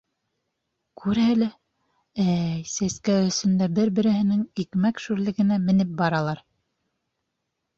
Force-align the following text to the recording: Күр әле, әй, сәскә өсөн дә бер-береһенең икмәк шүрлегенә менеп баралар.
Күр 1.01 1.19
әле, 1.23 1.49
әй, 2.23 2.63
сәскә 2.77 3.17
өсөн 3.27 3.53
дә 3.61 3.69
бер-береһенең 3.81 4.41
икмәк 4.65 5.05
шүрлегенә 5.07 5.63
менеп 5.69 5.93
баралар. 6.01 6.43